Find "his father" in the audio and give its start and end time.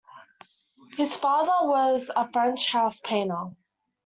0.97-1.69